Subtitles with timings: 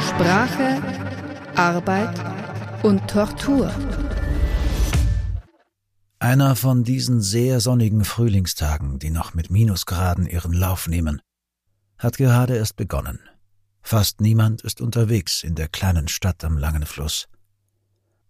[0.00, 0.82] Sprache,
[1.56, 2.18] Arbeit
[2.82, 3.70] und Tortur.
[6.18, 11.20] Einer von diesen sehr sonnigen Frühlingstagen, die noch mit Minusgraden ihren Lauf nehmen,
[11.98, 13.20] hat gerade erst begonnen.
[13.88, 17.28] Fast niemand ist unterwegs in der kleinen Stadt am langen Fluss.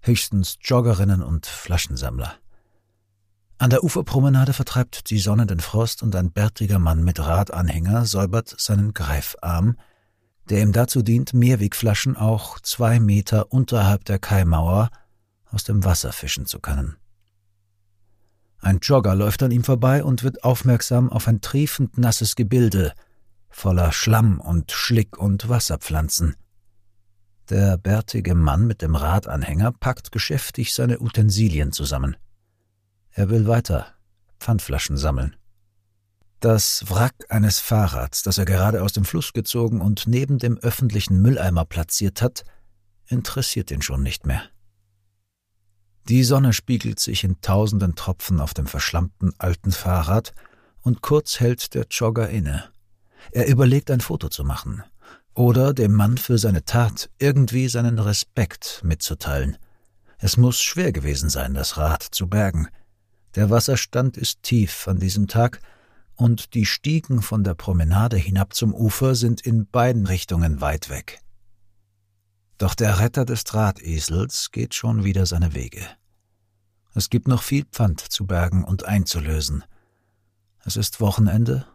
[0.02, 2.34] Höchstens Joggerinnen und Flaschensammler.
[3.56, 8.54] An der Uferpromenade vertreibt die Sonne den Frost und ein bärtiger Mann mit Radanhänger säubert
[8.60, 9.78] seinen Greifarm,
[10.50, 14.90] der ihm dazu dient, Mehrwegflaschen auch zwei Meter unterhalb der Kaimauer
[15.46, 16.98] aus dem Wasser fischen zu können.
[18.60, 22.92] Ein Jogger läuft an ihm vorbei und wird aufmerksam auf ein triefend nasses Gebilde
[23.56, 26.36] voller Schlamm und Schlick und Wasserpflanzen.
[27.48, 32.16] Der bärtige Mann mit dem Radanhänger packt geschäftig seine Utensilien zusammen.
[33.12, 33.94] Er will weiter
[34.38, 35.36] Pfandflaschen sammeln.
[36.40, 41.22] Das Wrack eines Fahrrads, das er gerade aus dem Fluss gezogen und neben dem öffentlichen
[41.22, 42.44] Mülleimer platziert hat,
[43.06, 44.42] interessiert ihn schon nicht mehr.
[46.10, 50.34] Die Sonne spiegelt sich in tausenden Tropfen auf dem verschlammten alten Fahrrad,
[50.82, 52.70] und kurz hält der Jogger inne.
[53.32, 54.82] Er überlegt, ein Foto zu machen
[55.36, 59.58] oder dem Mann für seine Tat irgendwie seinen Respekt mitzuteilen.
[60.18, 62.68] Es muss schwer gewesen sein, das Rad zu bergen.
[63.34, 65.60] Der Wasserstand ist tief an diesem Tag,
[66.14, 71.20] und die Stiegen von der Promenade hinab zum Ufer sind in beiden Richtungen weit weg.
[72.56, 75.86] Doch der Retter des Drahtesels geht schon wieder seine Wege.
[76.94, 79.62] Es gibt noch viel Pfand zu bergen und einzulösen.
[80.64, 81.66] Es ist Wochenende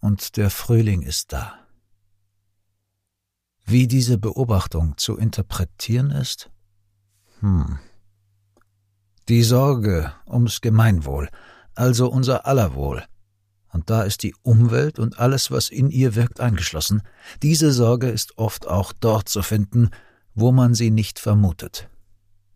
[0.00, 1.54] und der Frühling ist da.
[3.64, 6.50] Wie diese Beobachtung zu interpretieren ist?
[7.40, 7.78] Hm.
[9.28, 11.28] Die Sorge ums Gemeinwohl,
[11.74, 13.04] also unser aller Wohl,
[13.72, 17.02] und da ist die Umwelt und alles, was in ihr wirkt, eingeschlossen.
[17.42, 19.90] Diese Sorge ist oft auch dort zu finden,
[20.34, 21.88] wo man sie nicht vermutet.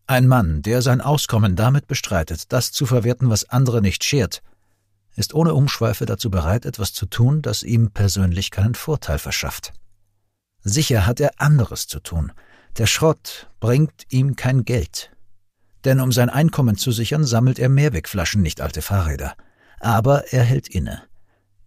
[0.07, 4.43] Ein Mann, der sein Auskommen damit bestreitet, das zu verwerten, was andere nicht schert,
[5.17, 9.73] ist ohne Umschweife dazu bereit, etwas zu tun, das ihm persönlich keinen Vorteil verschafft.
[10.63, 12.33] Sicher hat er anderes zu tun.
[12.79, 15.11] Der Schrott bringt ihm kein Geld.
[15.85, 19.35] Denn um sein Einkommen zu sichern, sammelt er Mehrwegflaschen, nicht alte Fahrräder.
[19.81, 21.03] Aber er hält inne.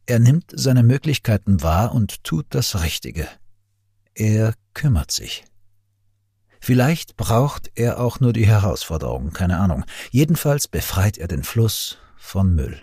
[0.05, 3.27] Er nimmt seine Möglichkeiten wahr und tut das Richtige.
[4.13, 5.43] Er kümmert sich.
[6.61, 9.83] Vielleicht braucht er auch nur die Herausforderung, keine Ahnung.
[10.11, 12.81] Jedenfalls befreit er den Fluss von Müll.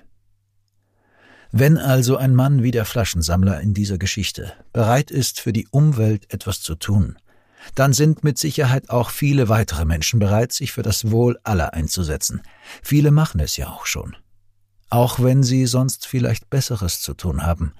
[1.52, 6.32] Wenn also ein Mann wie der Flaschensammler in dieser Geschichte bereit ist, für die Umwelt
[6.32, 7.18] etwas zu tun,
[7.74, 12.42] dann sind mit Sicherheit auch viele weitere Menschen bereit, sich für das Wohl aller einzusetzen.
[12.82, 14.16] Viele machen es ja auch schon
[14.92, 17.72] auch wenn sie sonst vielleicht Besseres zu tun haben.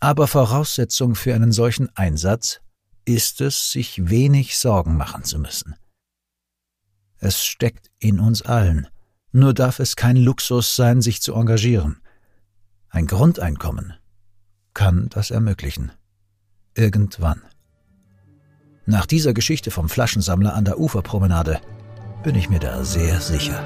[0.00, 2.60] Aber Voraussetzung für einen solchen Einsatz
[3.04, 5.76] ist es, sich wenig Sorgen machen zu müssen.
[7.18, 8.88] Es steckt in uns allen,
[9.30, 12.02] nur darf es kein Luxus sein, sich zu engagieren.
[12.90, 13.94] Ein Grundeinkommen
[14.74, 15.92] kann das ermöglichen.
[16.74, 17.42] Irgendwann.
[18.84, 21.60] Nach dieser Geschichte vom Flaschensammler an der Uferpromenade
[22.24, 23.64] bin ich mir da sehr sicher.